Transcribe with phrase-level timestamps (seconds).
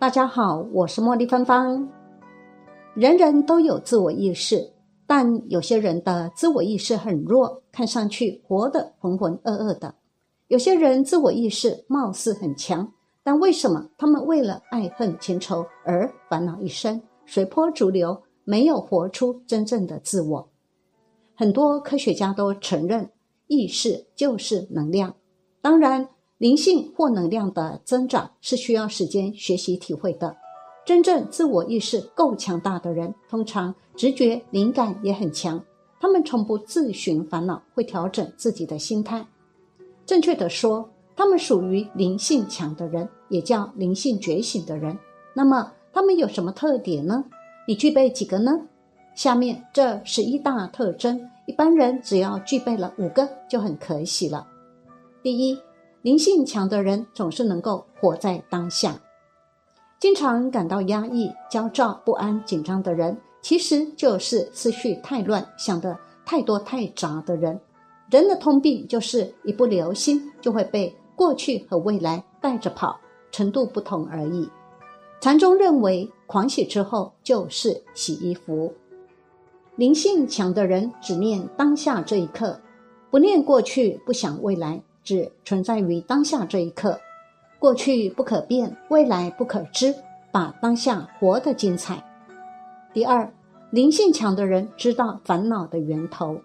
[0.00, 1.86] 大家好，我是茉莉芬芳。
[2.94, 4.72] 人人都有自我意识，
[5.06, 9.92] 但有些人的自我意识很弱，看上去活得浑浑噩噩的；
[10.48, 12.90] 有些人自我意识貌似很强，
[13.22, 20.48] 但为什么他们为了爱恨情仇而烦恼一生，随波逐流，没有活出真正的自我？
[21.36, 23.10] 很多科学家都承认，
[23.48, 25.14] 意识就是能量。
[25.60, 26.08] 当然。
[26.40, 30.34] 灵性或能量的增长是需要时间学习体会的。
[30.86, 35.62] 真正自我意识够强大的人，通常直觉灵感也很强。
[36.00, 39.22] 他们从不自寻烦恼，会调整自己的心态。
[40.06, 44.98] 正确的说，他们属于灵性强的人，也叫灵性觉醒的人。
[45.34, 47.22] 那么，他们有什么特点呢？
[47.68, 48.58] 你具备几个呢？
[49.14, 54.48] 下面这十一大特征，一般人只要具备了五个就很可喜了。
[55.22, 55.58] 第一。
[56.02, 58.98] 灵性强的人总是能够活在当下。
[59.98, 67.60] 经常感到压抑、焦躁、不安、紧张的人，其实就是思绪太乱、想的太多太杂的人。
[68.10, 72.98] 人的通病就是一不留心就会被过去和未来带着跑，
[73.30, 74.48] 程度不同而已。
[75.20, 78.72] 禅宗认为，狂喜之后就是洗衣服。
[79.76, 82.58] 灵性强的人只念当下这一刻，
[83.10, 84.82] 不念过去，不想未来。
[85.10, 86.96] 只存在于当下这一刻，
[87.58, 89.92] 过去不可变，未来不可知，
[90.30, 92.00] 把当下活得精彩。
[92.94, 93.28] 第二，
[93.72, 96.40] 灵性强的人知道烦恼的源头，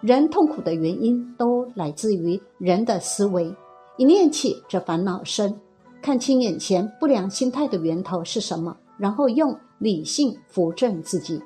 [0.00, 3.54] 人痛苦的原因都来自于人的思维，
[3.98, 5.56] 一念起这烦恼生，
[6.02, 11.40] 看清眼前不良心态的源头是什么，然后用理性扶正自己。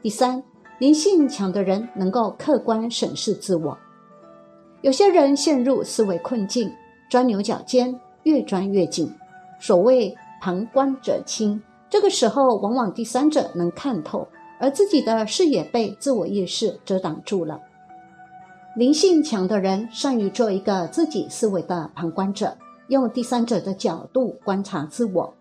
[0.00, 0.40] 第三，
[0.78, 3.76] 灵性强的人能够客观审视自我。
[4.82, 6.68] 有些人陷入思维困境，
[7.08, 7.94] 钻牛角尖，
[8.24, 9.08] 越钻越紧。
[9.60, 14.26] 所谓旁观者清，这个时候往往第三者能看透，
[14.58, 17.60] 而自己的视野被自我意识遮挡住了。
[18.74, 22.56] 灵性强的人善于做一个自己思维的旁观者，
[22.88, 25.32] 用第三者的角度观察自我，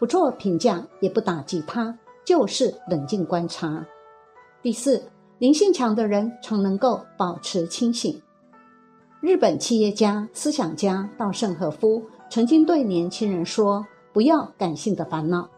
[0.00, 3.86] 不做评价，也不打击他，就是冷静观察。
[4.60, 5.00] 第四，
[5.38, 8.20] 灵性强的人常能够保持清醒。
[9.20, 13.84] 日本企业家、思想家稻盛和夫曾经对年轻人说
[14.14, 15.48] ：“不要感性的烦恼。”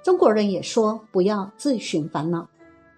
[0.00, 2.48] 中国人也说：“不要自寻烦恼。”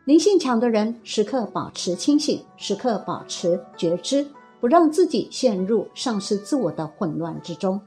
[0.05, 4.27] 灵性强的人时刻保持清醒，时刻保持觉知，
[4.61, 7.81] 不让自己陷入丧失自我的混乱之中。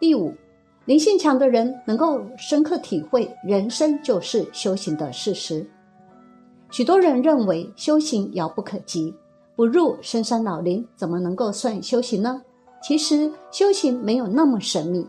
[0.00, 0.32] 第五，
[0.86, 5.68] 灵性强的人能够深刻体会人生就是修行的事实。
[6.70, 9.14] 许多人认为修行遥不可及。
[9.58, 12.40] 不入深山老林，怎么能够算修行呢？
[12.80, 15.04] 其实修行没有那么神秘。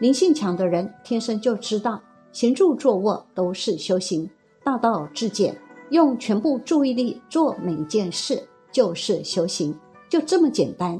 [0.00, 2.00] 灵性强的人天生就知道，
[2.32, 4.26] 行住坐卧都是修行，
[4.64, 5.54] 大道至简，
[5.90, 8.42] 用全部注意力做每一件事
[8.72, 9.78] 就是修行，
[10.08, 10.98] 就这么简单。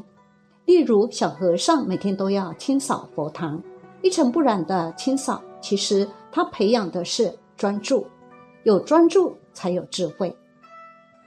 [0.66, 3.58] 例如，小和尚每天都要清扫佛堂，
[4.02, 8.06] 一尘不染的清扫，其实他培养的是专注，
[8.64, 10.36] 有专注才有智慧。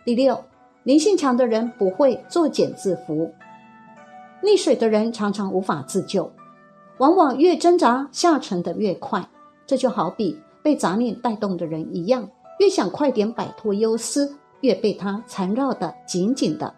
[0.05, 0.39] 第六。
[0.85, 3.31] 灵性强的人不会作茧自缚，
[4.43, 6.31] 溺水的人常常无法自救，
[6.99, 9.27] 往往越挣扎下沉的越快。
[9.65, 12.29] 这就好比被杂念带动的人一样，
[12.59, 16.71] 越想快点摆脱忧思，越被它缠绕的紧紧的。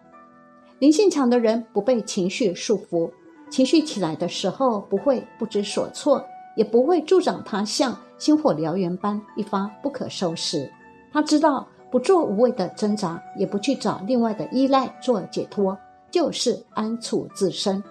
[0.78, 3.10] 灵性强的人不被情绪束缚，
[3.50, 6.24] 情绪起来的时候不会不知所措，
[6.56, 10.72] 也不会助长他像星火燎原般一发不可收拾。
[11.12, 11.68] 他知道。
[11.90, 15.76] 不做无谓的挣扎，也不去找另外的依赖做解脱，
[16.10, 17.82] 就是安处自身。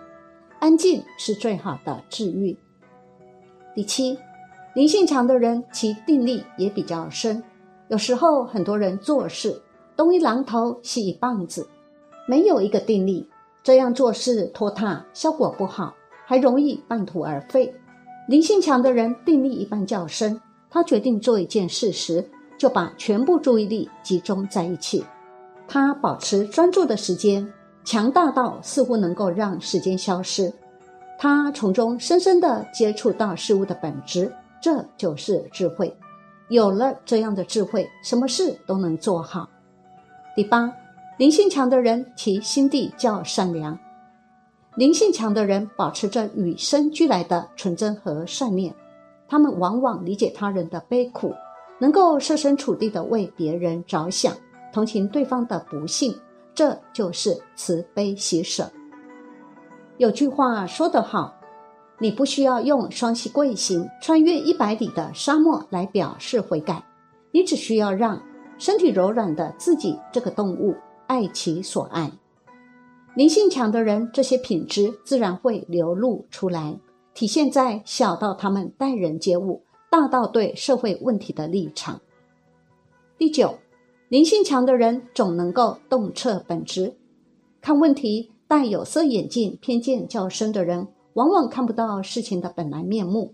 [0.59, 2.57] 安静是最好的治愈。
[3.75, 4.17] 第七，
[4.73, 7.43] 灵性强的人其定力也比较深。
[7.87, 9.61] 有时候很多人做事
[9.95, 11.67] 东一榔头西一棒子，
[12.27, 13.27] 没有一个定力，
[13.63, 17.73] 这样做事拖沓，效果不好，还容易半途而废。
[18.27, 20.39] 灵性强的人定力一般较深，
[20.69, 22.29] 他决定做一件事时。
[22.57, 25.05] 就把全部注意力集中在一起，
[25.67, 27.47] 他保持专注的时间
[27.83, 30.51] 强大到似乎能够让时间消失，
[31.19, 34.31] 他从中深深的接触到事物的本质，
[34.61, 35.95] 这就是智慧。
[36.49, 39.49] 有了这样的智慧，什么事都能做好。
[40.35, 40.73] 第八，
[41.17, 43.77] 灵性强的人其心地较善良，
[44.75, 48.73] 灵性强的人保持着与生俱来的纯真和善念，
[49.27, 51.33] 他们往往理解他人的悲苦。
[51.79, 54.35] 能够设身处地的为别人着想，
[54.73, 56.15] 同情对方的不幸，
[56.53, 58.71] 这就是慈悲喜舍。
[59.97, 61.33] 有句话说得好
[61.99, 66.83] ：“你不需要用双膝跪行、穿越一百里的沙漠来表示悔改，
[67.31, 68.21] 你只需要让
[68.57, 70.75] 身体柔软的自己这个动物
[71.07, 72.11] 爱其所爱。
[73.15, 76.79] 灵性强的人，这些品质自然会流露出来，
[77.15, 82.01] 体现在小到他们待人接物，大到对社会问题的立场。
[83.17, 83.59] 第九，
[84.09, 86.95] 灵性强的人总能够洞彻本质，
[87.61, 90.87] 看问题戴有色眼镜、偏见较深的人。
[91.13, 93.33] 往往看不到事情的本来面目。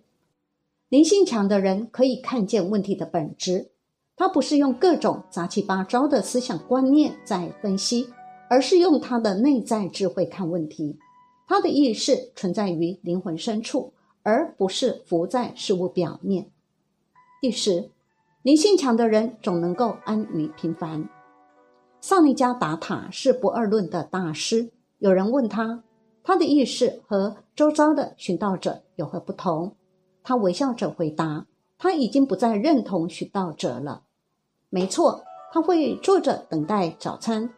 [0.88, 3.72] 灵性强的人可以看见问题的本质，
[4.16, 8.08] 他不是用各种杂七八糟的思想观念在分析，
[8.50, 10.98] 而是用他的内在智慧看问题。
[11.46, 13.92] 他的意识存在于灵魂深处，
[14.24, 16.50] 而不是浮在事物表面。
[17.40, 17.92] 第十，
[18.42, 21.08] 灵性强的人总能够安于平凡。
[22.02, 24.72] 萨利加达塔是不二论的大师。
[24.98, 25.84] 有人问他。
[26.26, 29.76] 他的意识和周遭的寻道者有何不同？
[30.24, 31.46] 他微笑着回答
[31.78, 34.04] ：“他已经不再认同寻道者了。
[34.70, 37.54] 没错，他会坐着等待早餐、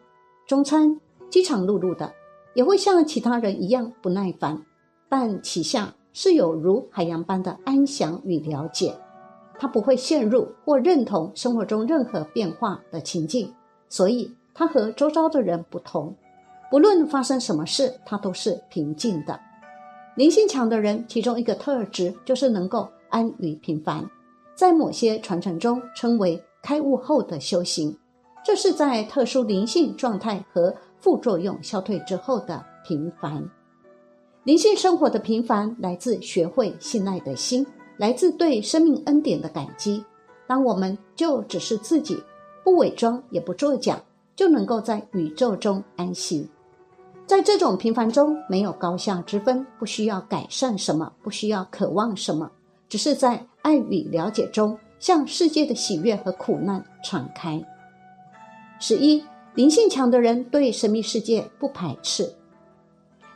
[0.48, 2.12] 中餐，饥肠辘辘的，
[2.54, 4.66] 也会像其他人一样不耐烦。
[5.08, 8.94] 但其下是有如海洋般的安详与了解。
[9.58, 13.52] 他不会陷入或认同生活中任何变化的情境，
[13.90, 16.16] 所以他和周遭的人不同。”
[16.72, 19.38] 不论发生什么事，他都是平静的。
[20.16, 24.02] 灵性强的人，其中一个特质就是能够安于平凡，
[24.54, 27.94] 在某些传承中称为开悟后的修行。
[28.42, 33.46] 这是在特殊灵性状态和副作用消退之后的平凡。
[34.46, 37.66] 灵性生活的平凡，来自学会信赖的心，
[37.96, 40.04] 来自对生命恩典的感激。
[40.46, 42.22] 当我们就只是自己，
[42.62, 44.00] 不伪装也不作假，
[44.36, 46.48] 就能够在宇宙中安息。
[47.26, 52.48] 在这种平凡中，没有高下之分，不需要改善什么，不需要渴望什么，
[52.88, 57.60] 只是在爱与了解中，向世界的喜悦和苦难敞开。
[58.78, 59.24] 十一，
[59.56, 62.32] 灵性强的人对神秘世界不排斥。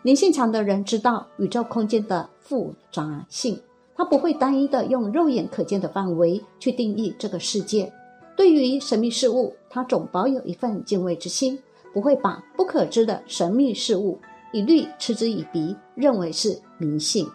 [0.03, 3.61] 灵性强的人知道宇宙空间的复杂性，
[3.95, 7.93] 他不会单一的用肉眼可见的范围去定义这个世界。
[8.37, 11.59] 对于神秘事物，他总保有一份敬畏之心。
[11.93, 14.17] 不会把不可知的神秘事物
[14.53, 17.27] 一律嗤之以鼻，认为是迷信。